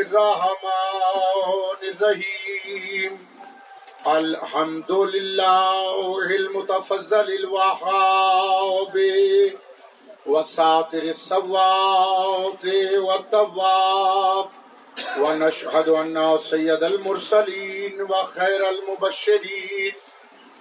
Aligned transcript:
الرحمن 0.00 1.80
الرحيم 1.82 3.12
الحمد 4.06 4.92
لله 4.92 6.16
المتفضل 6.18 7.28
الوهاب 7.32 8.96
وساتر 10.26 11.02
الصوات 11.02 12.64
والتواب۔ 12.96 14.46
ونشهد 15.18 15.88
أن 15.88 16.38
سيد 16.38 16.82
المرسلين 16.82 18.02
وخير 18.02 18.68
المبشرين 18.68 19.92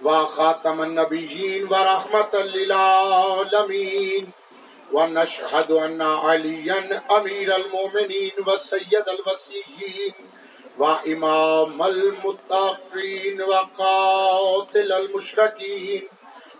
وخاتم 0.04 0.82
النبيين 0.82 1.64
ورحمة 1.68 2.34
للعالمين 2.34 4.32
ونشهد 4.94 5.72
أن 5.72 6.02
عليا 6.02 7.02
أمير 7.18 7.56
المؤمنين 7.56 8.32
وسيد 8.48 9.06
الوسيين 9.08 10.14
وإمام 10.78 11.84
المتقين 11.84 13.42
وقاتل 13.42 14.92
المشركين 14.92 16.04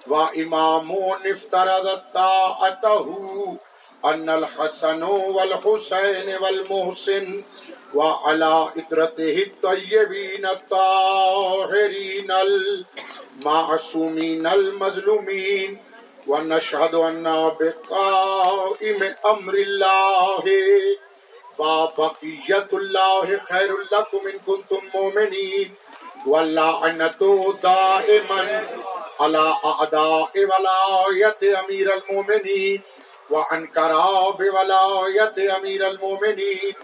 وإمام 0.08 0.92
افترض 1.26 2.02
طاعته 2.14 3.58
أن 4.06 4.30
الحسن 4.30 5.04
والحسين 5.04 6.36
والمحسن 6.42 7.44
وعلى 7.94 8.70
إطرته 8.78 9.44
الطيبين 9.48 10.46
الطاهرين 10.46 12.32
المعصومين 13.42 14.48
المظلومين 14.48 15.78
ونشهد 16.28 16.96
أن 16.96 17.52
بقائم 17.60 19.16
أمر 19.26 19.54
الله. 19.54 20.44
وبقية 21.58 22.70
الله 22.74 23.38
خير 23.38 23.78
لكم 23.92 24.28
إن 24.28 24.40
كنتم 24.48 24.82
مؤمنين. 24.96 25.76
واللعنة 26.28 27.54
دائما 27.64 28.68
على 29.20 29.54
أعداء 29.66 30.32
ولاية 30.36 31.60
أمير 31.60 31.94
المؤمنين. 31.94 32.82
وأنكرا 33.30 34.32
بولاية 34.32 35.58
أمير 35.58 35.88
المؤمنين. 35.88 36.76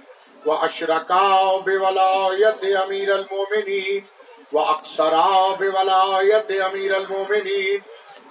وأشركا 0.46 1.58
بولاية 1.58 2.84
أمير 2.84 3.16
المؤمنين. 3.16 4.06
وأقصرا 4.52 5.56
بولاية 5.56 6.66
أمير 6.68 6.98
المؤمنين. 6.98 7.84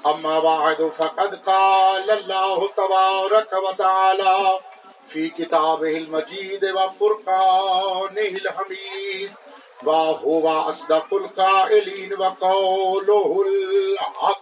أما 0.06 0.38
بعد، 0.38 0.92
فقد 0.98 1.34
قال 1.46 2.10
الله 2.10 2.68
تبارك 2.68 3.52
وتعالى 3.52 4.58
في 5.08 5.28
كتابه 5.28 5.96
المجيد 5.96 6.64
وفرقانه 6.64 8.20
الحميد، 8.20 9.32
وهو 9.84 10.48
أصدق 10.48 11.14
القائلين 11.14 12.14
وقوله 12.20 13.44
الحق، 13.46 14.40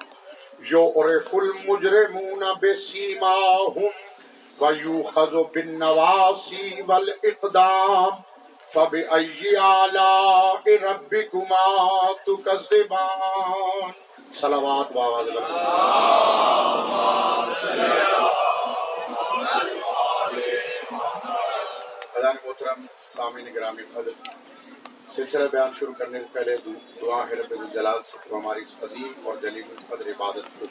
يعرف 0.72 1.34
المجرمون 1.34 2.54
بسيماهم 2.62 3.90
ويوخذ 4.60 5.44
بالنواصي 5.44 6.84
والإقدام، 6.88 8.12
فبأي 8.72 9.58
آلاء 9.58 10.62
ربكما 10.82 11.66
تكذبان؟ 12.26 13.92
صلوات 14.34 14.92
بآواز 14.92 15.26
خزان 22.14 22.36
محترم 22.44 22.86
سامعین 23.16 23.48
گرامی، 23.54 23.82
فضل۔ 23.92 24.12
سلسلہ 25.12 25.48
بیان 25.52 25.70
شروع 25.78 25.94
کرنے 25.98 26.18
سے 26.20 26.26
پہلے 26.32 26.56
دعا 27.00 27.28
ہے 27.28 27.34
رب 27.34 27.52
الجلال 27.60 27.98
سے 28.06 28.16
کہ 28.24 28.34
ہماری 28.34 28.60
اس 28.60 28.74
عظیم 28.82 29.12
اور 29.24 29.36
جلیل 29.42 29.64
القدر 29.70 30.10
عبادت 30.10 30.60
کو 30.60 30.66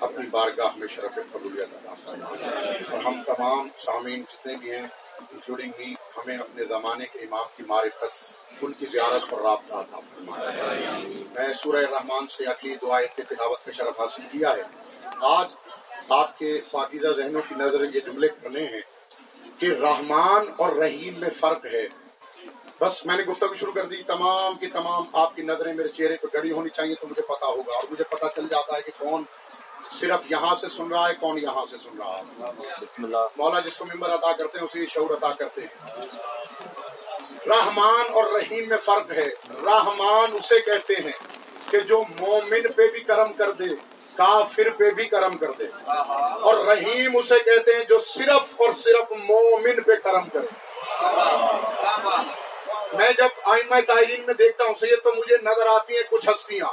اپنی 0.00 0.26
بارگاہ 0.26 0.76
میں 0.76 0.88
شرف 0.88 1.18
قبولیت 1.32 1.68
عطا 1.72 1.94
فرمائے۔ 2.04 2.78
اور 2.90 3.04
ہم 3.04 3.22
تمام 3.26 3.68
سامعین 3.78 4.22
جتنے 4.22 4.54
بھی 4.60 4.70
ہیں 4.70 4.86
انکلوڈنگ 5.32 5.72
می 5.78 5.94
ہمیں 6.24 6.38
اپنے 6.38 6.64
زمانے 6.64 7.06
کے 7.12 7.18
امام 7.18 7.44
کی 7.56 7.62
معرفت، 7.66 8.62
ان 8.62 8.72
کی 8.72 8.86
زیارت 8.86 9.30
پر 9.30 9.38
رابطہ 9.42 9.74
عطا 9.74 9.98
فرمائے۔ 9.98 11.06
میں 11.34 11.48
سورہ 11.62 11.76
رحمان 11.76 12.26
سے 12.26 12.44
اگلی 12.44 12.74
دعائیں 12.74 13.08
کی 13.16 13.22
تلاوت 13.22 13.64
کا 13.64 13.72
شرف 13.72 14.00
حاصل 14.00 14.22
کیا 14.32 14.50
ہے۔ 14.56 14.62
آج 15.20 15.48
آپ 16.08 16.38
کے 16.38 16.60
پاکیزہ 16.70 17.08
ذہنوں 17.16 17.42
کی 17.48 17.54
نظر 17.54 17.94
یہ 17.94 18.00
جملے 18.00 18.28
کرنے 18.28 18.64
ہیں 18.64 18.80
کہ 19.58 19.66
رحمان 19.66 20.46
اور 20.56 20.72
رحیم 20.72 21.20
میں 21.20 21.30
فرق 21.40 21.66
ہے۔ 21.66 21.86
بس 22.80 23.06
میں 23.06 23.16
نے 23.16 23.22
گفتگو 23.22 23.54
شروع 23.54 23.72
کر 23.72 23.84
دی، 23.84 24.02
تمام 24.02 24.54
کی 24.54 24.66
تمام 24.66 25.04
آپ 25.12 25.36
کی 25.36 25.42
نظریں 25.42 25.74
میرے 25.74 25.88
چہرے 25.88 26.16
پہ 26.16 26.26
گڑی 26.34 26.50
ہونی 26.52 26.70
چاہیے 26.70 26.94
تو 26.94 27.06
مجھے 27.06 27.22
پتا 27.22 27.46
ہوگا 27.46 27.74
اور 27.74 27.84
مجھے 27.90 28.04
پتا 28.04 28.26
چل 28.36 28.48
جاتا 28.48 28.76
ہے 28.76 28.82
کہ 28.82 28.90
کون 28.98 29.24
صرف 30.00 30.20
یہاں 30.30 30.56
سے 30.56 30.68
سن 30.68 30.92
رہا 30.92 31.08
ہے 31.08 31.12
کون 31.20 31.38
یہاں 31.38 31.66
سے 31.70 31.76
سن 31.84 31.98
رہا 31.98 32.18
ہے؟ 32.18 32.42
بسم 32.80 33.04
اللہ۔ 33.04 33.26
مولا 33.36 33.60
جس 33.60 33.76
کو 33.76 33.84
ممبر 33.84 34.10
ادا 34.10 34.32
کرتے 34.32 34.58
ہیں 34.58 34.64
اسی 34.64 34.86
شعور 34.86 35.10
ادا 35.10 35.32
کرتے 35.32 35.60
ہیں۔ 35.60 35.96
رحمان 37.46 38.12
اور 38.14 38.24
رحیم 38.24 38.68
میں 38.68 38.76
فرق 38.76 39.10
ہے۔ 39.10 39.26
رحمان 39.64 40.36
اسے 40.36 40.60
کہتے 40.60 40.94
ہیں 40.94 41.12
کہ 41.70 41.80
جو 41.80 42.02
مومن 42.20 42.72
پہ 42.72 42.88
بھی 42.88 43.00
کرم 43.00 43.32
کر 43.32 43.52
دے 43.52 43.64
کافر 44.16 44.70
پہ 44.70 44.90
بھی 44.90 45.04
کرم 45.04 45.36
کر 45.38 45.50
دے۔ 45.58 45.64
اور 46.42 46.66
رحیم 46.66 47.16
اسے 47.16 47.38
کہتے 47.44 47.76
ہیں 47.76 47.84
جو 47.84 47.98
صرف 47.98 48.54
اور 48.56 48.72
صرف 48.72 49.12
مومن 49.12 49.82
پہ 49.82 49.92
کرم 50.04 50.28
کرے۔ 50.28 50.46
میں 52.94 53.12
جب 53.18 53.40
آئمہ 53.52 53.80
تاہرین 53.86 54.22
میں 54.26 54.34
دیکھتا 54.34 54.64
ہوں، 54.64 54.74
سید، 54.80 55.02
تو 55.04 55.10
مجھے 55.16 55.36
نظر 55.42 55.66
آتی 55.76 55.96
ہیں 55.96 56.02
کچھ 56.10 56.28
ہستیاں 56.28 56.72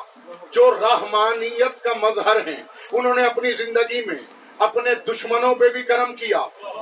جو 0.51 0.71
رحمانیت 0.81 1.83
کا 1.83 1.93
مظہر 2.01 2.47
ہیں۔ 2.47 2.61
انہوں 2.91 3.15
نے 3.15 3.25
اپنی 3.25 3.51
زندگی 3.53 4.01
میں 4.05 4.19
اپنے 4.59 4.93
دشمنوں 5.07 5.53
پہ 5.55 5.67
بھی 5.69 5.81
کرم 5.83 6.13
کیا، 6.15 6.39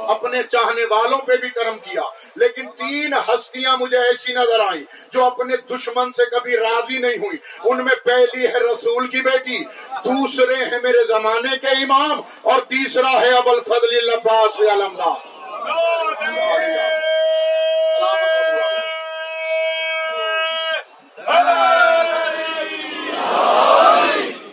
اپنے 0.10 0.42
چاہنے 0.52 0.86
والوں 0.90 1.20
پہ 1.26 1.36
بھی 1.42 1.50
کرم 1.50 1.78
کیا، 1.80 2.04
لیکن 2.36 2.70
تین 2.78 3.14
ہستیاں 3.28 3.76
مجھے 3.78 3.98
ایسی 3.98 4.34
نظر 4.34 4.60
آئیں 4.60 4.84
جو 5.12 5.24
اپنے 5.24 5.58
دشمن 5.70 6.12
سے 6.12 6.26
کبھی 6.32 6.58
راضی 6.58 6.98
نہیں 6.98 7.18
ہوئی 7.18 7.38
ان 7.64 7.84
میں 7.86 7.96
پہلی 8.04 8.48
ہے 8.48 8.60
رسول 8.64 9.08
کی 9.08 9.22
بیٹی، 9.22 9.60
دوسرے 10.06 10.56
ہیں 10.64 10.80
میرے 10.84 11.04
زمانے 11.08 11.58
کے 11.62 11.76
امام، 11.84 12.22
اور 12.42 12.62
تیسرا 12.70 13.14
ہے 13.22 13.32
اب 13.38 13.50
الفضل 13.50 14.10
عباس 14.16 14.60
علمدار 14.72 15.36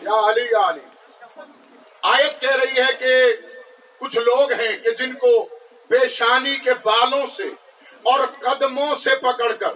یا 0.02 0.30
علی 0.30 0.44
یا 0.52 0.68
علی۔ 0.68 0.80
آیت 2.02 2.40
کہہ 2.40 2.56
رہی 2.56 2.82
ہے 2.82 2.92
کہ 2.98 3.32
کچھ 3.98 4.18
لوگ 4.18 4.52
ہیں 4.52 4.76
کہ 4.76 4.90
جن 4.90 5.12
کو 5.12 5.48
پیشانی 5.88 6.56
کے 6.56 6.74
بالوں 6.74 7.26
سے 7.36 7.42
اور 8.02 8.26
قدموں 8.40 8.94
سے 8.94 9.10
پکڑ 9.16 9.52
کر 9.52 9.72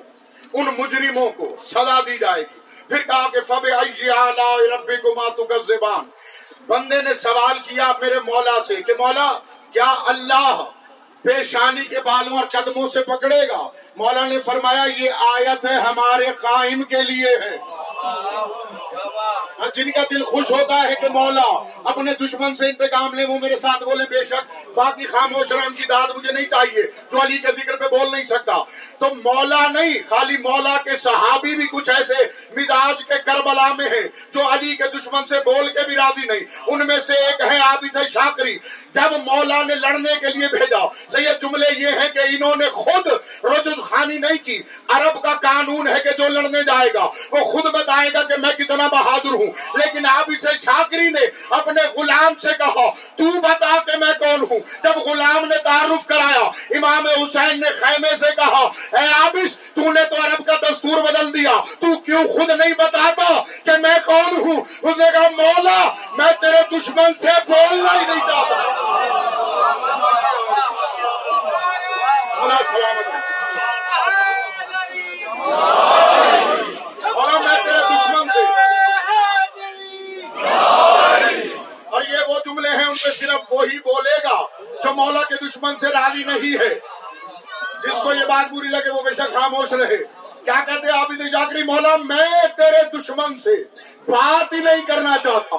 ان 0.53 0.65
مجرموں 0.79 1.31
کو 1.31 1.57
سزا 1.67 2.01
دی 2.07 2.19
جائے 2.19 2.43
گی۔ 2.43 2.61
پھر 2.89 3.03
کہا 3.03 3.29
کہ 3.29 3.41
فب 3.47 3.67
ربی 4.73 4.97
کو 4.97 5.15
ماتو 5.15 5.47
زبان 5.67 6.11
بندے 6.67 7.03
نے 7.03 7.15
سوال 7.15 7.59
کیا 7.59 7.93
میرے 8.01 8.21
مولا 8.21 8.63
سے 8.67 8.77
کہ 8.77 8.95
مولا، 8.99 9.39
کیا 9.73 9.95
اللہ 10.07 10.65
پیشانی 11.23 11.85
کے 11.85 12.01
بالوں 12.01 12.39
اور 12.39 12.47
قدموں 12.47 12.89
سے 12.89 13.03
پکڑے 13.03 13.49
گا۔ 13.49 13.69
مولا 13.97 14.27
نے 14.27 14.41
فرمایا، 14.41 14.85
یہ 14.99 15.11
آیت 15.11 15.67
ہے 15.67 15.75
ہمارے 15.75 16.27
قائم 16.41 16.83
کے 16.83 17.03
لیے 17.03 17.37
ہے۔ 17.37 17.78
جن 19.75 19.91
کا 19.91 20.03
دل 20.11 20.23
خوش 20.25 20.51
ہوتا 20.51 20.75
ہے 20.83 20.95
کہ 21.01 21.09
مولا 21.09 21.49
اپنے 21.85 22.13
دشمن 22.15 22.55
سے 22.55 22.67
انتقام 22.67 23.15
لے، 23.15 23.25
وہ 23.25 23.39
میرے 23.39 23.57
ساتھ 23.59 23.83
بولے، 23.85 24.05
بے 24.11 24.25
شک 24.25 24.69
باقی 24.75 25.05
خاموش 25.05 25.53
رحم 25.53 25.75
کی 25.75 25.85
داد 25.89 26.09
مجھے 26.17 26.33
نہیں 26.33 26.45
چاہیے، 26.45 26.83
جو 26.83 27.23
علی 27.23 27.39
کے 27.39 27.53
ذکر 27.57 27.77
پہ 27.77 27.89
بول 27.89 28.09
نہیں 28.13 28.25
سکتا۔ 28.25 28.57
تو 28.99 29.15
مولا 29.15 29.67
نہیں، 29.69 29.95
خالی 30.09 30.37
مولا 30.37 30.77
کے 30.85 30.91
صحابی 31.03 31.55
بھی 31.57 31.67
کچھ 31.67 31.91
ایسے 31.91 32.25
مزاج 32.57 33.05
کے 33.09 33.15
کربلا 33.27 33.73
میں 33.73 33.87
ہیں 33.87 34.09
جو 34.35 34.41
علی 34.53 34.77
کے 34.77 34.85
دشمن 34.99 35.27
سے 35.27 35.39
بول 35.45 35.69
کے 35.69 35.87
بھی 35.87 35.97
راضی 35.97 36.27
نہیں۔ 36.27 36.45
ان 36.67 36.87
میں 36.87 36.99
سے 37.07 37.13
ایک 37.13 37.41
ہے 37.41 37.59
عابد 37.59 37.97
شاکری۔ 38.15 38.59
جب 38.93 39.13
مولا 39.27 39.63
نے 39.63 39.75
لڑنے 39.75 40.15
کے 40.21 40.27
لیے 40.27 40.49
بھیجا 40.51 40.85
تو 41.11 41.19
جملے 41.43 41.69
یہ 41.79 41.89
ہیں 42.01 42.09
کہ 42.15 42.19
انہوں 42.19 42.57
نے 42.57 42.71
خود 42.71 43.07
رجز 43.45 43.81
خانی 43.83 44.19
نہیں 44.19 44.45
کی۔ 44.45 44.63
عرب 44.89 45.23
کا 45.23 45.35
قانون 45.43 45.89
ہے 45.89 46.01
کہ 46.05 46.11
جو 46.19 46.29
لڑنے 46.29 46.63
جائے 46.63 46.91
گا، 46.95 47.05
وہ 47.31 47.45
خود 47.53 47.67
بتائے 47.89 48.13
گا 48.13 48.23
کہ 48.23 48.37
میں 48.37 48.51
کتنا 48.51 48.87
بہادر 48.87 49.35
ہوں۔ 49.35 49.53
لیکن 49.75 50.07
اب 50.07 50.25
اسے 50.27 50.59
شاکری 50.59 51.09
نے 51.09 51.27
اپنے 51.51 51.83
غلام 51.97 52.35
سے 52.35 52.49
کہا، 52.59 52.91
تو 53.17 53.41
بتا 53.41 53.79
کہ 53.87 53.97
میں 53.97 54.13
کون 54.19 54.41
ہوں۔ 54.51 54.59
جب 54.85 54.99
غلام 54.99 55.45
نے 55.45 55.57
تعارف 55.65 56.07
کرایا، 56.07 56.45
امام 56.71 57.07
حسین 57.07 57.61
نے 57.61 57.69
خیمے 57.81 58.11
سے 58.21 58.31
کہا، 58.37 58.65
اے 58.99 59.07
عابس 59.07 59.57
تو 59.57 59.93
نے 59.93 60.05
تو 60.05 60.17
عرب 60.17 60.47
کا 60.47 60.55
دستور 60.63 61.03
بدل 61.03 61.35
دیا۔ 61.35 61.53
تو 61.81 61.97
کیوں 62.01 62.25
خود 62.25 62.51
نہیں 62.51 62.75
بتاتا 62.79 63.43
کہ 63.65 63.77
میں 63.79 63.99
کون 64.05 64.37
ہوں؟ 64.41 64.61
اس 64.61 64.97
نے 64.97 65.05
کہا، 65.13 65.29
مولا، 65.37 65.95
میں 66.19 66.33
تیرے 66.41 66.79
دشمن 66.79 67.13
سے 67.23 67.31
بولنا 67.47 67.93
ہی 67.93 68.07
نہیں 68.07 68.27
چاہتا 68.27 68.59
مولا 72.39 72.57
سلامت 72.57 73.07
مولا 77.15 77.39
میں 77.39 77.57
تیرے 77.65 77.83
دشمن 77.91 78.29
سے 78.29 78.43
اور 81.91 82.03
یہ 82.03 82.19
وہ 82.29 82.39
جملے 82.47 82.69
ہیں 82.69 82.85
ان 82.85 82.95
پہ 82.95 83.09
صرف 83.21 83.41
وہی 83.51 83.79
بولے 83.79 84.17
گا 84.25 84.43
جو 84.85 84.95
مولا 84.95 85.23
کے 85.23 85.35
دشمن 85.69 85.77
سے 85.77 85.89
راضی 85.89 86.25
نہیں 86.25 86.61
ہے۔ 86.61 86.75
جس 87.83 88.03
کو 88.03 88.15
یہ 88.15 88.25
بات 88.25 88.53
بری 88.53 88.69
لگے 88.69 88.91
وہ 88.91 89.03
بے 89.03 89.15
شک 89.15 89.35
خاموش 89.35 89.73
رہے۔ 89.73 89.97
کیا 90.45 90.65
کہتے 90.67 90.91
عابد 90.91 91.21
جاگری 91.33 91.63
مولا، 91.63 91.97
میں 91.97 92.47
تیرے 92.57 92.99
دشمن 92.99 93.39
سے 93.39 93.65
بات 94.09 94.53
ہی 94.53 94.59
نہیں 94.59 94.87
کرنا 94.87 95.17
چاہتا۔ 95.25 95.57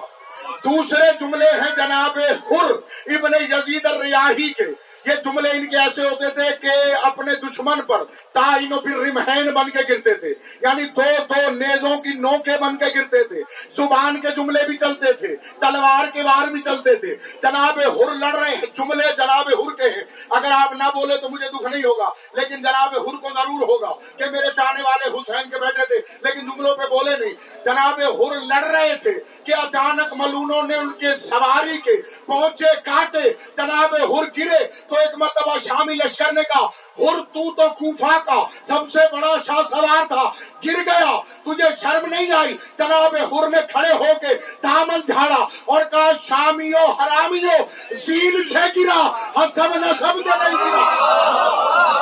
دوسرے 0.64 1.06
جملے 1.20 1.46
ہیں 1.46 1.76
جناب 1.76 2.20
حر 2.52 2.72
ابن 3.06 3.44
یزید 3.44 3.86
الریاحی 3.86 4.54
کے۔ 4.54 4.89
یہ 5.06 5.12
جملے 5.26 5.50
ان 5.50 5.68
کے 5.68 5.78
ایسے 5.78 6.02
ہوتے 6.02 6.30
تھے 6.30 6.44
کہ 6.62 6.72
اپنے 7.02 7.36
دشمن 7.36 7.82
پر 7.82 8.04
تعین 8.34 8.74
و 8.74 8.80
پھر 8.80 8.96
رمحین 8.96 9.52
بن 9.52 9.70
کے 9.70 9.94
گرتے 9.94 10.14
تھے۔ 10.14 10.34
یعنی 10.62 10.84
دو 10.84 11.02
دو 11.30 11.50
نیزوں 11.52 11.98
کی 11.98 12.10
نوکے 12.10 12.52
بن 12.62 12.78
کے 12.78 12.86
گرتے 12.86 13.24
تھے۔ 13.24 13.42
زبان 13.76 14.22
کے 14.22 14.30
جملے 14.30 14.68
بھی 14.68 14.78
چلتے 14.78 15.14
تھے، 15.14 15.36
تلوار 15.36 16.12
کے 16.14 16.22
وار 16.22 16.48
بھی 16.48 16.62
چلتے 16.62 16.96
تھے۔ 16.96 17.16
جناب 17.16 17.80
ہر 17.80 18.16
لڑ 18.16 18.36
رہے 18.36 18.50
ہیں، 18.50 18.66
جملے 18.78 19.04
جناب 19.18 19.48
ہر 19.48 19.76
کے 19.76 19.84
ہیں۔ 19.84 20.04
اگر 20.30 20.52
آپ 20.52 20.74
نہ 20.74 20.84
بولے 20.84 21.18
تو 21.18 21.30
مجھے 21.30 21.48
دکھ 21.48 21.64
نہیں 21.64 21.84
ہوگا، 21.84 22.10
لیکن 22.34 22.56
جناب 22.56 22.98
ہر 22.98 23.22
کو 23.22 23.30
ضرور 23.34 23.62
ہوگا 23.70 23.94
کہ 24.18 24.32
میرے 24.32 24.48
چاہنے 24.56 24.82
والے 24.82 25.18
حسین 25.18 25.50
کے 25.50 25.60
بیٹھے 25.60 25.86
تھے، 25.86 26.16
لیکن 26.22 26.40
جملوں 26.40 26.76
پہ 26.76 26.84
بولے 26.84 27.16
نہیں۔ 27.20 27.34
جناب 27.66 28.00
ہر 28.00 28.42
لڑ 28.42 28.64
رہے 28.64 28.96
تھے 29.04 29.14
کہ 29.44 29.54
اچانک 29.54 30.14
ملونوں 30.14 30.64
نے 30.64 30.76
ان 30.76 30.90
کے 30.90 31.16
سواری 31.16 31.78
کے 31.78 32.02
پہنچے، 32.26 32.66
کاٹے، 32.86 33.30
جناب 33.30 33.96
ہر 33.96 34.24
گرے۔ 34.38 34.89
تو 34.90 34.96
ایک 34.96 35.16
مرتبہ 35.18 35.58
شامی 35.68 35.96
لشکر 35.96 36.32
نے 36.34 36.42
کہا 36.44 36.66
ہر 37.00 37.20
تو 37.34 37.52
تو 37.52 37.68
کوفہ 37.80 38.18
کا 38.26 38.40
سب 38.68 38.92
سے 38.94 39.00
بڑا 39.12 39.36
شاہ 39.48 39.62
سوار 39.70 40.06
تھا، 40.08 40.24
گر 40.66 40.82
گیا، 40.86 41.20
تجھے 41.44 41.70
شرم 41.82 42.06
نہیں 42.06 42.32
آئی؟ 42.32 42.58
جناب 42.78 43.16
ہر 43.32 43.50
نے 43.50 43.62
کھڑے 43.70 43.94
ہو 43.94 44.14
کے 44.22 44.34
دامن 44.64 45.00
جھاڑا 45.08 45.46
اور 45.66 45.84
کہا، 45.92 46.12
شامیوں، 46.28 46.88
حرامیوں 47.02 47.60
زین 48.06 48.42
سے 48.54 48.66
گرا، 48.76 49.02
حسب 49.36 49.76
نسب 49.76 50.24
سے 50.26 50.38
نہیں 50.40 50.58
گرا۔ 50.64 51.98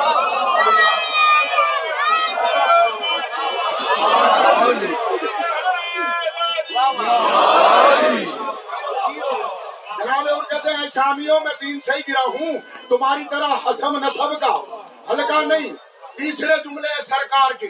اور 10.06 10.44
کہتے 10.50 10.68
ہیں، 10.68 10.88
شامیوں 10.94 11.40
میں 11.40 11.54
تین 11.60 11.80
سے 11.86 11.92
ہی 11.92 12.00
گرا 12.08 12.24
ہوں، 12.24 12.58
تمہاری 12.88 13.22
طرح 13.30 13.48
حسم 13.66 13.96
نصب 13.96 14.40
کا 14.40 14.56
ہلکا 15.10 15.40
نہیں۔ 15.40 15.72
تیسرے 16.16 16.56
جملے 16.64 17.02
سرکار 17.02 17.50
کے۔ 17.50 17.68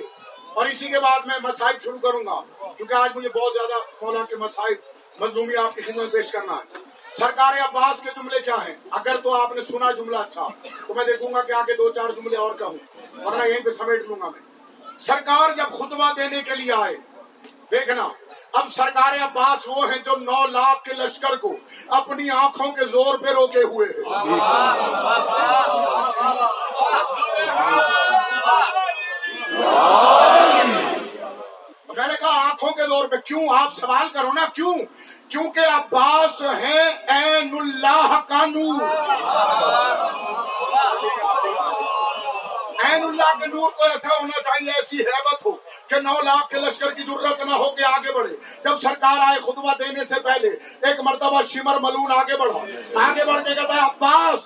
اور 0.55 0.67
اسی 0.67 0.89
کے 0.89 1.01
بعد 1.01 1.27
میں 1.27 1.39
مسائل 1.43 1.79
شروع 1.79 1.99
کروں 1.99 2.27
گا، 2.27 2.41
کیونکہ 2.77 2.95
آج 2.95 3.11
مجھے 3.15 3.29
بہت 3.29 3.53
زیادہ 3.53 4.05
مولا 4.05 4.25
کے 4.25 4.37
مسائل 4.37 4.75
منظومی 5.21 5.57
آپ 5.57 5.75
کی 5.75 5.83
خدمت 5.83 6.13
پیش 6.13 6.33
کرنا 6.33 6.53
ہے۔ 6.53 6.79
سرکار 7.19 7.55
عباس 7.69 8.03
کے 8.03 8.11
جملے 8.17 8.41
کیا 8.41 8.57
ہیں؟ 8.67 8.75
اگر 8.91 9.17
تو 9.17 9.43
آپ 9.43 9.53
نے 9.53 9.63
سنا 9.63 9.91
جملہ 9.91 10.17
اچھا 10.17 10.49
تو 10.87 10.95
میں 10.95 11.05
دیکھوں 11.05 11.35
گا 11.35 11.43
کہ 11.43 11.53
آگے 11.53 11.77
دو 11.77 11.93
چار 11.93 12.11
جملے 12.11 12.37
اور 12.37 12.55
کہوں، 12.55 12.75
ورنہ 13.25 13.49
یہیں 13.49 13.61
پہ 13.61 13.71
سمیٹ 13.71 14.01
لوں 14.01 14.17
گا 14.21 14.29
میں۔ 14.29 14.41
سرکار 15.01 15.51
جب 15.57 15.67
خطبہ 15.71 16.13
دینے 16.17 16.43
کے 16.43 16.57
لیے 16.57 16.73
آئے 16.73 16.97
دیکھنا، 17.71 18.09
اب 18.53 18.69
سرکار 18.77 19.15
عباس 19.15 19.69
وہ 19.69 19.91
ہیں 19.91 19.99
جو 19.99 20.13
نو 20.17 20.47
لاکھ 20.47 20.85
کے 20.85 20.95
لشکر 20.95 21.37
کو 21.37 21.53
اپنی 21.89 22.31
آنکھوں 22.31 22.73
کے 22.73 22.85
زور 22.85 23.19
پہ 23.19 23.31
روکے 23.31 23.63
ہوئے 23.63 23.89
ہیں۔ 23.89 24.27
میں 31.97 32.07
نے 32.07 32.15
کہا، 32.21 32.43
آنکھوں 32.45 32.71
کے 32.71 32.83
زور 32.83 33.09
پہ 33.09 33.17
کیوں؟ 33.17 33.49
آپ 33.59 33.73
سوال 33.81 34.09
کرو 34.09 34.33
نا، 34.35 34.45
کیوں؟ 34.55 34.75
کیونکہ 35.29 35.61
عباس 35.61 36.43
ہیں 36.43 36.89
این 37.09 37.59
اللہ 37.61 38.21
کا 38.29 38.47
نور۔ 38.47 38.83
این 42.85 43.05
اللہ 43.05 43.39
کے 43.41 43.47
نور 43.47 43.71
کو 43.71 43.85
ایسا 43.85 44.09
ہونا 44.21 44.41
چاہیے، 44.41 44.71
ایسی 44.71 44.97
حیبت 44.97 45.47
ہو۔ 45.47 45.68
کہ 45.89 46.01
نو 46.01 46.15
لاکھ 46.23 46.51
کے 46.51 46.57
لشکر 46.57 46.95
کی 46.95 47.03
ضرورت 47.03 47.45
نہ 47.45 47.51
ہو 47.51 47.71
کے 47.71 47.85
آگے 47.85 48.13
بڑھے۔ 48.13 48.37
جب 48.65 48.77
سرکار 48.77 49.19
آئے 49.29 49.41
خطبہ 49.41 49.73
دینے 49.79 50.05
سے 50.05 50.15
پہلے، 50.15 50.49
ایک 50.87 51.01
مرتبہ 51.01 51.43
شمر 51.43 51.81
ملون 51.81 52.13
آگے 52.13 52.37
بڑھا۔ 52.37 52.59
آگے 53.09 53.25
بڑھ 53.25 53.45
کے 53.45 53.55
کہتا 53.55 53.75
ہے، 53.75 53.81
عباس، 53.81 54.41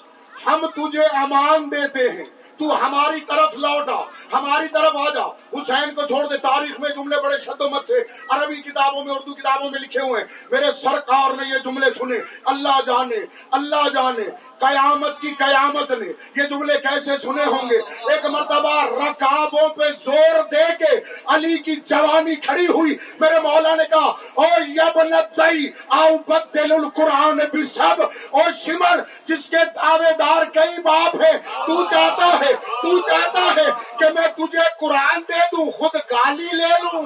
ہم 0.46 0.66
تجھے 0.66 1.02
امان 1.02 1.70
دیتے 1.70 2.10
ہیں۔ 2.10 2.41
تو 2.62 2.86
ہماری 2.86 3.20
طرف 3.20 3.54
لوٹا 3.54 4.04
ہماری 4.32 4.68
طرف 4.68 4.96
آ 4.96 5.08
جا۔ 5.14 5.24
حسین 5.52 5.94
کو 5.94 6.02
چھوڑ 6.06 6.26
دے، 6.26 6.36
تاریخ 6.36 6.80
میں 6.80 6.90
جملے 6.90 7.22
بڑے 7.22 7.36
شدت 7.38 7.86
سے۔ 7.86 8.04
عربی 8.28 8.56
کتابوں 8.56 9.04
میں، 9.04 9.14
اردو 9.14 9.34
کتابوں 9.34 9.70
میں 9.70 9.80
لکھے 9.80 10.00
ہوئے 10.00 10.22
ہیں۔ 10.22 10.28
میرے 10.50 10.72
سرکار 10.82 11.30
نے 11.30 11.48
یہ 11.48 11.58
جملے 11.58 11.90
سنے۔ 11.98 12.18
اللہ 12.44 12.80
جانے 12.86 13.16
اللہ 13.50 13.88
جانے۔ 13.94 14.22
قیامت 14.58 15.20
کی 15.20 15.34
قیامت 15.38 15.90
نے۔ 15.90 16.12
یہ 16.36 16.42
جملے 16.42 16.74
کیسے 16.78 17.10
سنے 17.22 17.44
ہوں 17.44 17.70
گے؟ 17.70 17.76
ایک 18.12 18.26
مرتبہ 18.26 18.84
رکابوں 18.84 19.68
پہ 19.68 19.84
زور 20.04 20.42
دے 20.52 20.84
کے 20.84 21.00
علی 21.26 21.58
کی 21.58 21.76
جوانی 21.76 22.34
کھڑی 22.34 22.66
ہوئی۔ 22.66 22.96
میرے 23.20 23.40
مولا 23.40 23.74
نے 23.74 23.84
کہا، 23.90 24.12
او 24.34 24.44
یبن 24.66 25.12
دئی 25.36 25.70
آؤ 25.88 26.16
بدل 26.28 26.72
القرآن 26.72 27.38
بھی 27.52 27.64
سب 27.64 28.02
او 28.30 28.40
شمر، 28.66 29.00
جس 29.26 29.50
کے 29.50 29.56
دعوے 29.56 30.12
دار 30.18 30.44
کئی 30.44 30.82
باپ 30.82 31.22
ہے 31.22 31.32
تو 31.66 31.84
چاہتا 31.84 32.40
ہے 32.40 32.51
تو 32.54 33.00
چاہتا 33.00 33.40
ہے 33.56 33.66
کہ 33.98 34.10
میں 34.14 34.28
تجھے 34.28 34.64
قرآن 34.80 35.22
دے 35.28 35.40
دوں، 35.52 35.70
خود 35.70 35.94
گالی 35.94 36.48
لے 36.52 36.74
لوں۔ 36.82 37.02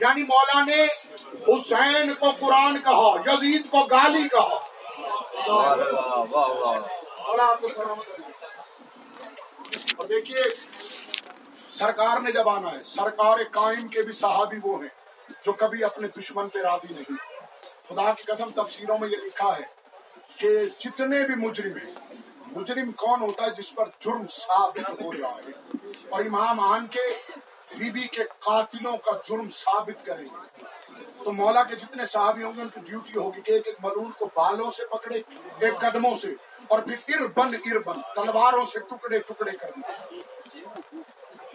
یعنی 0.00 0.22
مولا 0.22 0.64
نے 0.64 0.84
حسین 1.48 2.14
کو 2.14 2.30
قرآن 2.40 2.78
کہا 2.82 3.10
یزید 3.26 3.70
کو 3.70 3.80
گالی 3.86 4.28
کہا 4.28 4.58
اور 7.26 7.38
آپ 7.38 7.60
کو 7.60 7.68
اور 9.96 10.06
دیکھیے، 10.06 10.44
سرکار 11.72 12.20
نے 12.20 12.32
جب 12.32 12.48
آنا 12.48 12.72
ہے، 12.72 12.84
سرکار 12.84 13.38
قائم 13.52 13.88
کے 13.88 14.02
بھی 14.02 14.12
صحابی 14.12 14.56
وہ 14.62 14.82
ہیں۔ 14.82 14.99
جو 15.44 15.52
کبھی 15.52 15.84
اپنے 15.84 16.08
دشمن 16.08 16.48
پہ 16.48 16.62
راضی 16.62 16.94
نہیں۔ 16.94 17.16
خدا 17.88 18.12
کی 18.14 18.22
قسم 18.22 18.50
تفسیروں 18.56 18.98
میں 18.98 19.08
یہ 19.08 19.16
لکھا 19.16 19.56
ہے 19.56 19.62
کہ 20.36 20.48
جتنے 20.78 21.22
بھی 21.26 21.34
مجرم 21.34 21.76
ہیں، 21.76 21.92
مجرم 22.56 22.92
کون 22.92 23.20
ہوتا 23.20 23.44
ہے 23.44 23.50
جس 23.58 23.74
پر 23.74 23.88
جرم 24.00 24.26
ثابت 24.32 24.90
ہو 25.00 25.12
جائے؟ 25.14 25.52
اور 26.08 26.24
امام 26.24 26.60
آن 26.60 26.86
کے 26.86 27.06
بی 27.78 27.90
بی 27.90 28.06
کے 28.08 28.24
قاتلوں 28.38 28.96
کا 28.96 29.10
جرم 29.28 29.48
ثابت 29.56 30.04
کریں 30.06 30.24
گے 30.24 30.64
تو 31.24 31.32
مولا 31.32 31.62
کے 31.62 31.76
جتنے 31.76 32.06
صحابی 32.06 32.42
ہوں 32.42 32.52
گے، 32.56 32.62
ان 32.62 32.68
کی 32.68 32.80
ڈیوٹی 32.86 33.18
ہوگی 33.18 33.40
کہ 33.40 33.52
ایک 33.52 33.66
ایک 33.66 33.76
ملون 33.82 34.10
کو 34.18 34.28
بالوں 34.34 34.70
سے 34.70 34.86
پکڑے، 34.86 35.20
ایک 35.60 35.80
قدموں 35.80 36.16
سے، 36.16 36.34
اور 36.68 36.78
پھر 36.80 37.20
اربن 37.20 37.54
اربن 37.54 38.00
تلواروں 38.14 38.64
سے 38.72 38.78
ٹکڑے 38.78 39.18
ٹکڑے 39.18 39.56
کرنے۔ 39.56 40.18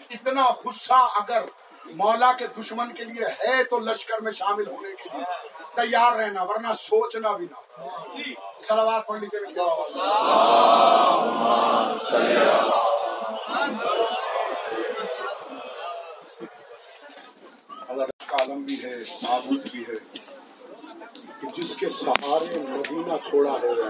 اتنا 0.10 0.46
غصہ 0.66 1.08
اگر 1.16 1.46
مولا 1.94 2.32
کے 2.40 2.46
دشمن 2.58 2.94
کے 2.94 3.04
لیے 3.04 3.26
ہے 3.40 3.64
تو 3.64 3.80
لشکر 3.80 4.22
میں 4.22 4.32
شامل 4.32 4.68
ہونے 4.68 4.90
کے 5.04 5.10
لیے 5.14 5.26
تیار 5.76 6.16
رہنا، 6.16 6.44
ورنہ 6.44 6.74
سوچنا 6.80 7.32
بھی 7.38 7.46
نہ 7.46 8.34
سلوات 8.68 9.08
پڑھ 9.08 9.20
لیجیے 9.20 9.54
کیا 9.54 9.64
اللہ 17.88 18.04
کا 18.28 18.36
عالم 18.36 18.62
بھی 18.62 18.84
ہے، 18.84 18.96
معبود 19.24 19.72
بھی 19.72 19.84
ہے 19.90 19.98
جس 21.56 21.76
کے 21.80 21.90
سہارے 22.04 22.58
مدینہ 22.60 23.16
چھوڑا 23.30 23.54
ہے۔ 23.64 23.70
وہ 23.74 23.88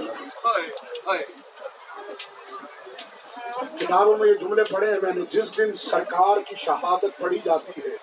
کتابوں 3.80 4.18
میں 4.18 4.28
یہ 4.28 4.34
جملے 4.34 4.64
پڑھے 4.70 4.88
ہیں، 4.92 5.00
میں 5.02 5.12
نے 5.16 5.22
جس 5.30 5.58
دن 5.58 5.74
سرکار 5.80 6.38
کی 6.48 6.56
شہادت 6.58 7.18
پڑھی 7.20 7.40
جاتی 7.46 7.82
ہے، 7.82 7.96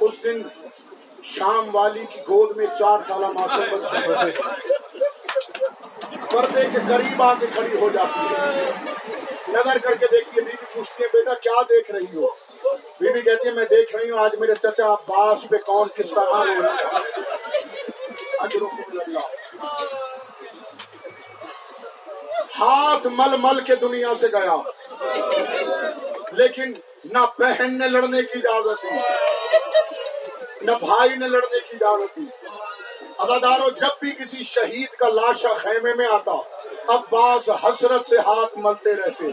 اس 0.00 0.14
دن 0.24 0.42
شام 1.34 1.74
والی 1.74 2.04
کی 2.12 2.20
گود 2.28 2.56
میں 2.56 2.66
چار 2.78 2.98
سالہ 3.08 3.26
معصوم 3.34 3.66
بچہ 3.72 4.28
پردے 6.30 6.64
کے 6.72 6.78
قریب 6.88 7.22
آ 7.22 7.32
کے 7.40 7.46
کھڑی 7.54 7.74
ہو 7.80 7.88
جاتی 7.94 8.34
ہے۔ 8.34 8.70
نظر 9.48 9.78
کر 9.78 9.94
کے 9.94 10.06
دیکھتی 10.10 10.36
ہے 10.36 10.44
بیوی 10.44 10.66
پوچھتی 10.74 11.02
ہے 11.02 11.08
بیٹا 11.12 11.34
کیا 11.42 11.60
دیکھ 11.70 11.90
رہی 11.90 12.16
ہو؟ 12.16 12.26
بیوی 13.00 13.20
کہتی 13.20 13.48
ہے 13.48 13.52
میں 13.54 13.64
دیکھ 13.70 13.94
رہی 13.96 14.10
ہوں، 14.10 14.18
آج 14.18 14.34
میرے 14.40 14.54
چچا 14.62 14.92
عباس 14.92 15.48
پہ 15.50 15.56
کون 15.66 15.88
کس 15.94 16.10
طرح 16.10 16.32
ہاتھ 22.60 23.06
مل 23.06 23.36
مل 23.38 23.60
کے 23.60 23.74
دنیا 23.74 24.08
سے 24.20 24.26
گیا۔ 24.26 24.56
لیکن 26.32 26.72
نہ 27.04 27.18
بہن 27.38 27.78
نے 27.78 27.88
لڑنے 27.88 28.22
کی 28.22 28.38
اجازت 28.44 28.82
دی، 28.82 28.88
نہ 30.60 30.70
بھائی 30.70 31.10
نے 31.10 31.28
لڑنے 31.28 31.58
کی 31.58 31.76
اجازت 31.80 32.16
دی۔ 32.16 32.46
اداداروں 33.18 33.70
جب 33.70 33.88
بھی 34.00 34.10
کسی 34.10 34.44
شہید 34.44 34.88
کا 34.88 35.08
لاشا 35.08 35.48
خیمے 35.48 35.94
میں 35.94 36.06
آتا، 36.10 36.32
عباس 36.88 37.48
حسرت 37.48 38.06
سے 38.06 38.18
ہاتھ 38.18 38.58
ملتے 38.58 38.94
رہتے۔ 38.94 39.24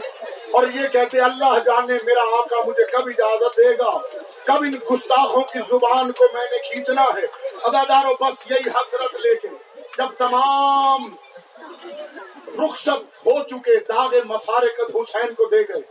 اور 0.50 0.64
یہ 0.74 0.88
کہتے، 0.88 1.20
اللہ 1.20 1.58
جانے 1.64 1.98
میرا 2.04 2.20
آقا 2.20 2.56
مجھے 2.66 2.84
کب 2.84 3.02
اجازت 3.06 3.56
دے 3.56 3.78
گا؟ 3.78 3.98
کب 4.44 4.64
ان 4.64 4.74
گستاخوں 4.90 5.42
کی 5.42 5.58
زبان 5.68 6.12
کو 6.12 6.24
میں 6.34 6.46
نے 6.52 6.58
کھینچنا 6.58 7.02
ہے؟ 7.02 7.26
اداداروں 7.62 8.14
بس 8.20 8.50
یہی 8.50 8.68
حسرت 8.68 9.14
لے 9.14 9.34
کے 9.34 9.48
جب 9.98 10.06
تمام 10.18 11.16
رخصت 12.58 13.26
ہو 13.26 13.42
چکے 13.42 13.78
داغ 13.88 14.14
مفارقت 14.24 14.96
حسین 14.96 15.34
کو 15.34 15.44
دے 15.44 15.62
گئے۔ 15.62 15.82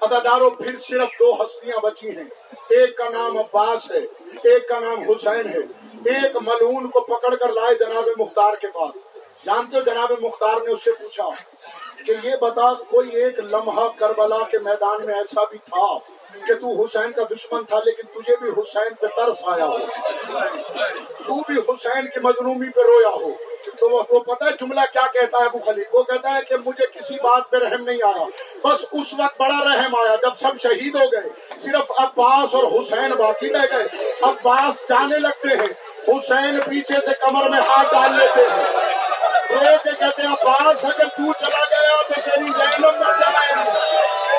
اداداروں 0.00 0.50
پھر 0.50 0.78
صرف 0.78 1.08
دو 1.20 1.42
ہستیاں 1.42 1.78
بچی 1.78 2.08
ہیں۔ 2.08 2.24
ایک 2.68 2.96
کا 2.96 3.08
نام 3.08 3.38
عباس 3.38 3.90
ہے، 3.90 3.98
ایک 4.42 4.68
کا 4.68 4.78
نام 4.80 4.98
حسین 5.00 5.48
ہے۔ 5.48 5.58
ایک 6.14 6.36
ملون 6.36 6.88
کو 6.88 7.00
پکڑ 7.00 7.34
کر 7.36 7.52
لائے 7.52 7.74
جناب 7.74 8.20
مختار 8.20 8.54
کے 8.54 8.66
پاس۔ 8.66 8.90
جانتے 9.44 9.76
ہو 9.76 9.82
جناب 9.82 10.12
مختار 10.20 10.60
نے 10.66 10.72
اس 10.72 10.84
سے 10.84 10.92
پوچھا 10.92 11.24
کہ 12.06 12.12
یہ 12.22 12.36
بتا 12.40 12.72
کوئی 12.72 13.10
ایک 13.10 13.38
لمحہ 13.38 13.88
کربلا 13.98 14.38
کے 14.50 14.58
میدان 14.58 15.06
میں 15.06 15.14
ایسا 15.14 15.44
بھی 15.50 15.58
تھا 15.58 15.98
کہ 16.46 16.54
تو 16.54 16.82
حسین 16.82 17.12
کا 17.12 17.22
دشمن 17.30 17.64
تھا، 17.64 17.78
لیکن 17.84 18.02
تجھے 18.02 18.36
بھی 18.36 18.50
حسین 18.50 18.94
پہ 18.94 19.06
ترس 19.06 19.36
آیا 19.42 19.64
ہو۔ 19.64 19.78
تو 21.26 21.34
بھی 21.34 21.54
حسین 21.58 22.06
کی 22.06 22.20
مظلومی 22.20 22.68
پہ 22.70 22.80
رویا 22.80 23.08
ہو۔ 23.08 23.30
تو 23.78 23.90
وہ 23.90 24.20
پتا 24.20 24.44
ہے 24.44 24.50
جملہ 24.60 24.80
کیا 24.92 25.06
کہتا 25.12 25.38
ہے 25.38 25.44
ابو 25.44 25.58
خلیف 25.58 25.86
وہ 25.92 26.02
کہتا 26.02 26.34
ہے 26.34 26.40
کہ 26.48 26.54
مجھے 26.64 26.86
کسی 26.98 27.14
بات 27.22 27.50
پہ 27.50 27.56
رحم 27.56 27.84
نہیں 27.84 28.02
آیا۔ 28.04 28.24
بس 28.64 28.84
اس 28.92 29.14
وقت 29.18 29.40
بڑا 29.40 29.64
رحم 29.64 29.94
آیا 29.94 30.16
جب 30.22 30.30
سب 30.40 30.62
شہید 30.62 30.94
ہو 30.94 31.12
گئے۔ 31.12 31.54
صرف 31.64 31.92
عباس 31.96 32.54
اور 32.54 32.64
حسین 32.64 33.10
باقی 33.10 33.48
رہ 33.48 33.76
گئے۔ 33.76 34.12
عباس 34.22 34.88
جانے 34.88 35.18
لگتے 35.18 35.48
ہیں۔ 35.48 35.72
حسین 36.08 36.60
پیچھے 36.60 36.94
سے 36.94 37.10
کمر 37.20 37.48
میں 37.48 37.60
ہاتھ 37.60 37.94
ڈال 37.94 38.16
لیتے 38.16 38.42
ہیں۔ 38.42 38.93
رو 39.56 39.76
کہتے 39.84 40.22
ہیں 40.22 40.28
عباس 40.28 40.84
اگر 40.84 41.08
تو 41.16 41.32
چلا 41.40 41.64
گیا 41.70 41.96
تو 42.04 42.20
تیری 42.20 42.50
جینب 42.50 42.96
مر 42.96 43.20
جائے 43.20 43.54
گی 43.54 43.70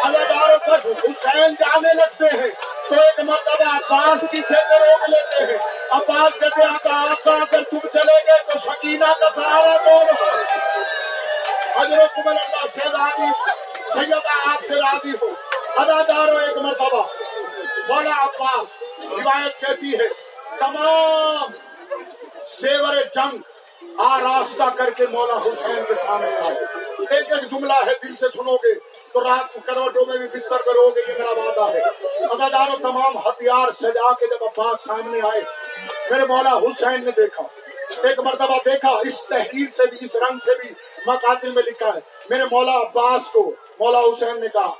اللہ 0.04 0.46
حسین 0.76 1.54
جانے 1.60 1.94
لگتے 1.94 2.30
ہیں 2.34 2.50
تو 2.90 2.96
ایک 2.96 3.20
مرتبہ 3.22 3.70
عباس 3.70 4.22
پیچھے 4.32 4.62
سے 4.64 4.80
روک 4.80 5.10
لیتے 5.10 5.46
ہیں 5.46 5.58
عباس 5.92 6.40
کہتے 6.40 6.62
ہیں 6.62 6.70
آقا 6.70 7.34
اگر 7.36 7.64
تم 7.72 7.88
چلے 7.94 8.18
گئے 8.28 8.44
تو 8.48 8.60
سکینہ 8.60 9.12
کا 9.20 9.30
سہارا 9.36 9.78
کون 9.86 10.10
ہو 10.12 10.84
حضرت 11.76 12.16
قبل 12.16 12.30
اللہ 12.30 12.68
سے 12.76 12.90
راضی 12.90 13.32
سیدہ 13.94 14.38
آپ 14.46 14.68
سے 14.68 14.76
راضی 14.76 15.12
ہو 15.22 15.34
ادادار 15.78 16.28
ہو 16.28 16.38
ایک 16.38 16.58
مرتبہ 16.60 17.04
مولا 17.88 18.16
عباس 18.22 19.12
روایت 19.12 19.60
کہتی 19.60 19.94
ہے 19.94 20.08
تمام 20.60 21.52
سیور 22.58 22.96
جنگ 23.16 23.42
آراستہ 23.98 24.64
کر 24.76 24.90
کے 24.90 25.08
مولا 25.12 25.38
حسین 25.38 25.84
کے 25.88 25.94
سامنے 25.94 26.38
آئے 26.42 26.56
ایک 27.10 27.32
ایک 27.32 27.52
جملہ 27.52 27.74
ہے 27.74 27.94
دل 28.04 28.16
سے 28.20 28.26
سنو 28.34 28.56
گے 28.56 28.74
تو 29.14 29.24
رات 29.24 29.54
کو 29.54 29.60
کروٹوں 29.66 30.06
میں 30.06 30.18
بھی 30.18 30.28
بستر 30.28 30.58
کرو 30.58 30.90
گے، 30.90 31.02
یہ 31.08 31.14
میرا 31.18 31.32
وعدہ 31.32 31.74
ہے۔ 31.74 31.82
ادادار 32.26 32.68
تمام 32.82 33.18
ہتھیار 33.18 33.68
سجا 33.80 34.14
کے 34.14 34.26
جب 34.26 34.44
عباس 34.44 34.88
سامنے 34.88 35.22
آئے، 35.22 35.42
میرے 36.10 36.26
مولا 36.26 36.58
حسین 36.58 37.06
نے 37.06 37.12
دیکھا۔ 37.12 37.44
ایک 38.08 38.20
مرتبہ 38.20 38.58
دیکھا، 38.66 38.90
اس 38.90 39.24
تحریر 39.30 39.66
سے 39.78 39.86
بھی، 39.86 39.98
اس 40.02 40.16
رنگ 40.16 40.40
سے 40.40 40.52
بھی 40.62 40.70
مقاتل 41.06 41.52
میں 41.52 41.64
لکھا 41.64 41.88
ہے۔ 41.88 42.00
میرے 42.30 42.44
مولا 42.52 42.78
عباس 42.78 43.22
کو، 43.32 43.52
مولا 43.80 44.00
حسین 44.00 44.40
نے 44.40 44.48
کہا، 44.54 44.74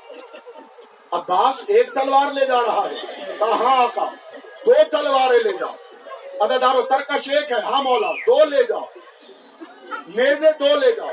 عباس 1.10 1.64
ایک 1.66 1.94
تلوار 1.94 2.32
لے 2.32 2.46
جا 2.46 2.62
رہا 2.62 2.88
ہے۔ 2.90 3.24
کہاں 3.38 3.84
آقا، 3.84 4.04
دو 4.66 4.72
تلواریں 4.90 5.38
لے 5.38 5.52
جاؤ 5.60 5.74
ادادار 6.40 6.82
ترکش 6.82 7.28
ایک 7.28 7.52
ہے۔ 7.52 7.60
ہاں 7.60 7.82
مولا، 7.82 8.12
دو 8.12 8.44
لے 8.44 8.62
جاؤ 8.62 8.84
نیزے 10.08 10.50
دو 10.60 10.76
لے 10.76 10.92
جاؤ۔ 10.92 11.10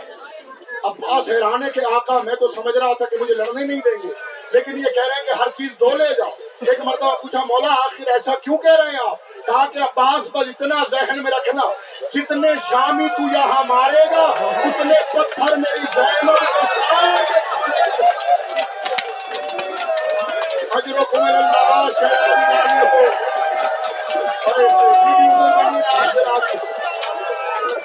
عباس 0.83 1.29
حیرانے 1.29 1.69
کے 1.73 1.81
آقا، 1.95 2.19
میں 2.19 2.35
تو 2.35 2.47
سمجھ 2.47 2.77
رہا 2.77 2.93
تھا 2.93 3.05
کہ 3.05 3.17
مجھے 3.19 3.33
لڑنے 3.33 3.63
نہیں 3.65 3.81
دیں 3.85 4.07
گے، 4.07 4.13
لیکن 4.51 4.77
یہ 4.77 4.91
کہہ 4.95 5.07
رہے 5.07 5.15
ہیں 5.15 5.23
کہ 5.23 5.41
ہر 5.41 5.50
چیز 5.57 5.69
دو 5.79 5.97
لے 5.97 6.09
جاؤ۔ 6.17 6.29
ایک 6.67 6.81
مرتبہ 6.81 7.15
پوچھا، 7.21 7.39
مولا 7.43 7.71
آخر 7.73 8.07
ایسا 8.07 8.35
کیوں 8.35 8.57
کہہ 8.57 8.71
رہے 8.71 8.91
ہیں 8.91 9.09
آپ؟ 9.09 9.45
کہا 9.45 9.65
کہ 9.73 9.79
عباس 9.79 10.31
پر 10.31 10.47
اتنا 10.47 10.83
ذہن 10.91 11.23
میں 11.23 11.31
رکھنا، 11.31 11.62
جتنے 12.13 12.47
شامی 12.69 13.07
تو 13.07 13.21
یہاں 13.33 13.63
مارے 13.63 14.03
گا، 14.15 14.25
اتنے 14.39 14.95
پتھر 15.13 15.55
میری 15.55 15.85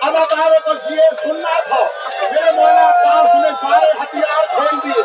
ذہن 0.08 0.16
اداکاروں 0.16 0.74
بس 0.74 0.90
یہ 0.90 1.22
سننا 1.22 1.60
تھا۔ 1.68 1.86
میرے 2.30 2.50
مولا 2.50 2.90
پاس 3.04 3.34
نے 3.34 3.48
سارے 3.60 3.90
ہتھیار 4.02 4.46
کھول 4.46 4.80
دیے، 4.84 5.02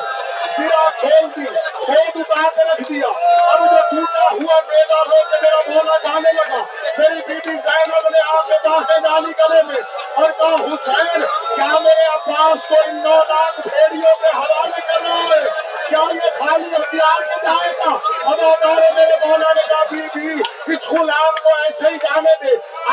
سرا 0.57 0.89
کھول 0.99 1.29
دی 1.35 1.45
خود 1.83 2.15
اتار 2.15 2.49
کے 2.55 2.63
رکھ 2.63 2.91
دیا۔ 2.91 3.07
اب 3.51 3.59
جو 3.59 3.77
ٹوٹا 3.91 4.23
ہوا 4.31 4.61
میلا 4.67 5.03
لو 5.03 5.23
کے 5.29 5.37
میرا 5.41 5.61
مولا 5.67 5.97
جانے 5.97 6.31
لگا۔ 6.33 6.63
میری 6.97 7.21
بیٹی 7.27 7.49
زینب 7.49 8.09
نے 8.09 8.19
آ 8.27 8.41
کے 8.41 8.69
باہیں 8.69 8.99
ڈالی 8.99 9.31
گلے 9.39 9.61
میں 9.63 9.81
اور 10.15 10.29
کہا، 10.31 10.55
حسین، 10.55 11.21
کیا 11.55 11.79
میرے 11.79 12.05
عباس 12.05 12.67
کو 12.67 12.75
ان 12.85 13.03
نو 13.03 13.19
لاکھ 13.27 13.67
بھیڑیوں 13.67 14.15
کے 14.21 14.37
حوالے 14.37 14.81
کرنا 14.87 15.15
ہے؟ 15.15 15.43
کیا 15.89 15.99
یہ 15.99 16.29
خالی 16.39 16.75
ہتھیار 16.75 17.21
کے 17.21 17.35
جائے 17.43 17.71
گا؟ 17.71 17.97
اب 18.25 18.41
ادارے 18.41 18.93
میرے 18.95 19.27
مولا 19.27 19.53
نے 19.53 19.61
کہا 19.69 19.83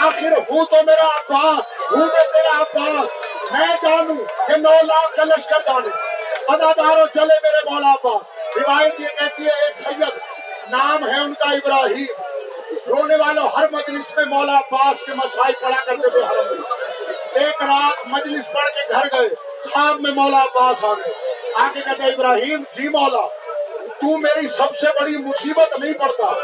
آخر 0.06 0.50
ہوں 0.50 0.64
تو 0.64 0.76
میرا 0.86 1.06
عباس 1.06 1.90
ہوں 1.90 2.06
میں 2.06 2.24
تیرا 2.32 2.62
عباس۔ 2.62 3.26
میں 3.52 3.66
جانوں 3.82 4.48
کہ 4.48 4.56
نو 4.56 4.70
لاکھ 4.70 5.16
کا 5.16 5.24
لشکر 5.24 5.58
جانے۔ 5.66 5.88
اداداروں 6.48 7.06
چلے 7.14 7.36
میرے 7.42 7.70
مولا 7.70 7.96
پاس 8.02 8.56
روایت 8.56 9.00
یہ 9.00 9.06
کہتی 9.18 9.44
ہے، 9.44 9.48
ایک 9.48 9.88
سید، 9.88 10.18
نام 10.70 11.08
ہے 11.08 11.20
ان 11.20 11.34
کا 11.34 11.50
ابراہیم۔ 11.50 12.22
رونے 12.88 13.16
والوں 13.16 13.48
ہر 13.48 13.64
مجلس 13.72 14.16
میں 14.16 14.24
مولا 14.24 14.60
پاس 14.70 15.04
کے 15.06 15.12
مسائل 15.12 15.52
پڑھا 15.60 15.84
کرتے 15.84 16.10
تھے 16.10 16.18
حرم 16.18 16.46
میں 16.50 16.58
ایک 17.34 17.62
رات 17.62 18.06
مجلس 18.06 18.44
پڑھ 18.52 18.68
کے 18.68 18.92
گھر 18.92 19.20
گئے، 19.20 19.28
خواب 19.72 20.00
میں 20.00 20.10
مولا 20.10 20.44
پاس 20.54 20.84
آ 20.84 20.92
گئے۔ 20.92 21.12
آگے 21.54 21.80
کہتے 21.80 22.02
ابراہیم 22.02 22.62
جی 22.76 22.88
مولا۔ 22.88 23.39
تو 24.00 24.18
میری 24.18 24.48
سب 24.48 24.78
سے 24.80 24.86
بڑی 25.00 25.16
مصیبت 25.16 25.78
نہیں 25.78 25.92
پڑتا۔ 25.92 26.34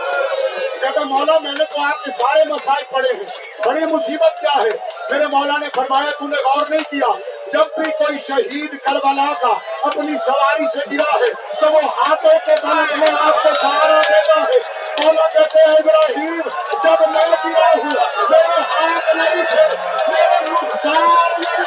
کہتا 0.80 1.04
مولا، 1.04 1.38
میں 1.38 1.52
نے 1.52 1.64
تو 1.64 1.80
آپ 1.82 2.04
کے 2.04 2.10
سارے 2.10 2.44
مسائل 2.44 2.84
پڑھے 2.90 3.08
ہیں۔ 3.16 3.24
بڑی 3.66 3.86
مصیبت 3.86 4.40
کیا 4.40 4.62
ہے؟ 4.62 4.70
میرے 5.10 5.26
مولا 5.26 5.58
نے 5.58 5.66
فرمایا، 5.74 6.10
تو 6.10 6.26
نے 6.26 6.36
غور 6.36 6.66
نہیں 6.70 6.80
کیا۔ 6.80 7.18
جب 7.52 7.82
بھی 7.82 7.90
کوئی 7.90 8.18
شہید 8.18 8.78
کربلا 8.84 9.32
کا 9.40 9.58
اپنی 9.82 10.16
سواری 10.26 10.78
سے 10.78 10.96
گرا 10.96 11.18
ہے، 11.18 11.60
تو 11.60 11.72
وہ 11.72 11.80
ہاتھوں 11.80 12.38
کے 12.46 12.54
بل 12.62 12.96
میں 12.96 13.10
آپ 13.20 13.42
کو 13.42 13.48
سہارا 13.62 14.02
دیتا 14.08 14.40
ہے۔ 14.40 14.58
مولا 15.04 15.28
کہتے 15.28 15.58
ہیں، 15.66 15.76
ابراہیم، 15.76 16.40
جب 16.82 17.08
میں 17.08 17.26
گرا 17.44 17.70
ہوں، 17.76 17.92
میرے 18.30 18.60
ہاتھ 18.60 19.16
نہیں 19.16 19.44
تھے 19.50 19.76
میرے 20.08 20.50
رخسار 20.50 21.40
لگے 21.40 21.66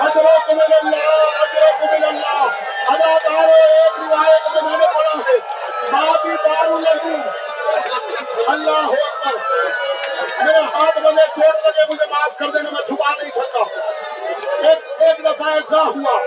اجرکم 0.00 0.58
اللہ 0.82 1.39
اللہ 1.82 2.48
اداکاروں 2.90 3.52
ایک 3.52 3.98
روایت 4.00 4.50
میں 4.54 4.62
میں 4.62 4.78
نے 4.78 4.86
پڑھا 4.94 5.18
ہے 5.28 5.36
باقی 5.92 6.34
دارو 6.44 6.78
لگوں 6.78 7.20
اللہ 8.48 8.96
اکبر 8.96 9.38
میرے 10.44 10.62
ہاتھ 10.74 10.98
بنے 10.98 11.26
چوٹ 11.36 11.66
لگے 11.66 11.86
مجھے 11.90 12.06
معاف 12.10 12.36
کر 12.38 12.50
دینا 12.50 12.70
میں 12.70 12.86
چھپا 12.88 13.12
نہیں 13.22 13.30
سکتا 13.36 14.68
ایک 14.68 15.02
ایک 15.02 15.24
دفعہ 15.24 15.52
ایسا 15.54 15.82
ہوا 15.82 16.18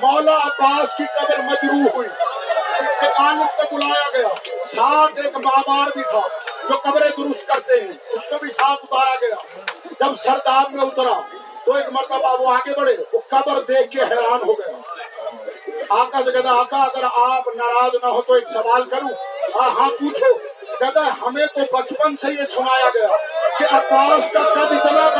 مولا 0.00 0.36
عباس 0.44 0.96
کی 0.96 1.04
قبر 1.16 1.42
مجروح 1.42 1.96
ہوئی 1.96 2.08
ایک 3.00 3.20
عالم 3.20 3.46
کو 3.56 3.76
بلایا 3.76 4.08
گیا 4.14 4.28
ساتھ 4.74 5.20
ایک 5.24 5.36
بابار 5.46 5.90
بھی 5.94 6.02
تھا 6.10 6.20
جو 6.68 6.76
قبریں 6.84 7.08
درست 7.18 7.46
کرتے 7.48 7.80
ہیں 7.80 7.92
اس 8.14 8.28
کو 8.28 8.38
بھی 8.42 8.52
ساتھ 8.58 8.84
اتارا 8.84 9.14
گیا 9.20 9.36
جب 10.00 10.16
سرداب 10.24 10.72
میں 10.74 10.84
اترا 10.86 11.20
تو 11.64 11.74
ایک 11.74 11.86
مرتبہ 11.92 12.36
وہ 12.40 12.52
آگے 12.52 12.74
بڑھے 12.78 12.96
وہ 13.12 13.20
قبر 13.28 13.60
دیکھ 13.68 13.90
کے 13.90 14.00
حیران 14.00 14.48
ہو 14.48 14.52
گیا۔ 14.52 14.79
آقا 15.90 16.20
سے 16.24 16.32
کہتا 16.32 16.50
آقا، 16.50 16.76
اگر 16.76 17.04
آپ 17.04 17.48
ناراض 17.54 17.94
نہ 18.02 18.06
ہو 18.06 18.22
تو 18.22 18.32
ایک 18.32 18.48
سوال 18.48 18.84
کروں۔ 18.84 19.10
ہاں 19.60 19.70
ہاں 19.70 19.90
پوچھو۔ 19.90 20.38
کہتا 20.78 21.00
ہمیں 21.22 21.46
تو 21.46 21.60
بچپن 21.78 22.16
سے 22.16 22.32
یہ 22.32 22.46
سنایا 22.54 22.88
گیا 22.94 23.08
کہ 23.58 23.74
عباس 23.74 24.32
کا 24.32 24.40
قد 24.40 24.72
اتنا 24.72 25.19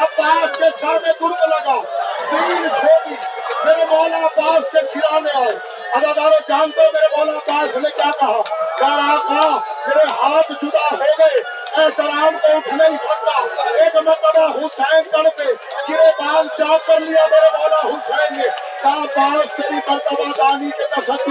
عباس 0.00 0.58
کے 0.58 0.64
سامنے 0.80 1.12
درد 1.20 1.50
لگا 1.50 1.80
زمین 2.30 2.68
چھوڑی 2.80 3.14
میرے 3.64 3.84
مولا 3.90 4.16
عباس 4.16 4.70
کے 4.70 4.78
سرانے 4.94 5.30
آئے 5.34 5.58
ادادارو 5.92 6.38
جانتے 6.48 6.80
ہو 6.80 6.86
میرے 6.92 7.16
مولا 7.16 7.32
عباس 7.32 7.76
نے 7.76 7.90
کیا 7.96 8.10
کہا؟ 8.20 8.40
کہا 8.78 8.96
رہا 8.96 9.16
کہا 9.28 9.60
میرے 9.86 10.06
ہاتھ 10.22 10.52
جدا 10.62 10.84
ہو 10.92 10.96
گئے۔ 11.18 11.40
احترام 11.76 12.38
کو 12.42 12.56
اٹھ 12.56 12.74
نہیں 12.74 12.96
سکتا۔ 13.04 13.44
ایک 13.74 13.96
مرتبہ 13.96 14.46
حسین 14.46 15.02
کر 15.10 15.28
پہ 15.36 15.44
گرے 15.88 16.10
بان 16.18 16.48
چاک 16.58 16.86
کر 16.86 17.00
لیا 17.00 17.26
میرے 17.30 17.58
مولا 17.58 17.80
حسین 17.84 18.36
نے۔ 18.36 18.48
کہا 18.82 19.04
باس 19.16 19.56
تیری 19.56 19.80
مرتبہ 19.88 20.24
دانی 20.38 20.70
کے 20.70 20.84
تصدق 20.96 21.28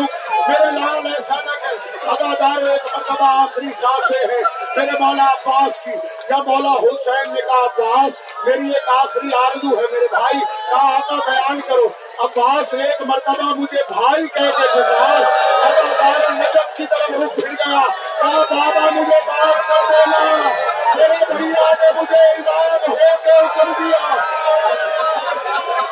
میرے 0.49 0.71
لال 0.71 1.05
ایسا 1.05 1.35
نہ 1.35 1.51
کر 1.51 2.07
ادادار 2.07 2.69
ایک 2.69 2.97
مرتبہ 2.97 3.25
آخری 3.43 3.67
سانسیں 3.81 4.33
ہیں۔ 4.33 4.58
میرے 4.77 4.91
مولا 4.99 5.23
عباس 5.23 5.85
کی 5.85 5.91
جب 6.29 6.47
مولا 6.47 6.71
حسین 6.71 7.33
نے 7.33 7.41
کہا، 7.41 7.65
عباس، 7.65 8.45
میری 8.45 8.67
ایک 8.67 8.89
آخری 8.89 9.29
آرزو 9.45 9.67
ہے 9.67 9.85
میرے 9.91 10.07
بھائی، 10.11 10.39
کہا، 10.39 10.95
آقا، 10.95 11.15
بیان 11.15 11.61
کرو۔ 11.61 11.87
عباس، 12.19 12.73
ایک 12.73 13.01
مرتبہ 13.01 13.43
مجھے 13.43 13.93
بھائی 13.93 14.27
کہہ 14.27 14.57
کے 14.57 14.67
گزار 14.75 15.21
ادادار 15.63 16.29
نجف 16.29 16.77
کی 16.77 16.85
طرف 16.85 17.09
رخ 17.09 17.35
پھر 17.35 17.47
گیا۔ 17.47 17.81
کہا، 18.21 18.43
بابا، 18.49 18.89
مجھے 18.91 19.19
معاف 19.27 19.67
کر 19.67 19.91
دینا 19.91 20.49
میرے 20.95 21.33
بھیا 21.33 21.73
نے 21.81 22.01
مجھے 22.01 22.29
امام 22.29 22.91
ہو 22.91 22.95
کے 22.95 23.59
کر 23.59 23.67
دیا۔ 23.79 24.15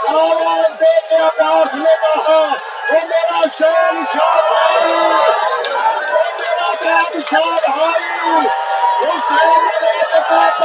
آواز 0.08 0.80
دے 0.80 1.00
کے 1.10 1.16
عباس 1.16 1.76
نے 1.76 1.96
کہا، 2.02 2.54
وہ 2.92 3.08
میرا 3.08 3.42
شہن 3.60 4.04
شاہ 4.14 4.42
بھائی، 4.48 4.94
وہ 4.94 6.24
میرا 6.40 6.72
بادشاہ 6.84 7.78
بھائی۔ 7.78 8.67
کہا 9.00 10.58